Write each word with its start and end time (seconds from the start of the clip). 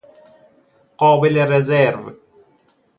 قابل 0.97 1.37
رزرو 1.51 2.13